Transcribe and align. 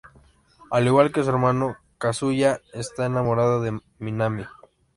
Al 0.71 0.87
igual 0.87 1.11
que 1.11 1.23
su 1.23 1.29
hermano, 1.29 1.77
Kazuya 1.99 2.59
está 2.73 3.05
enamorado 3.05 3.61
de 3.61 3.79
Minami. 3.99 4.45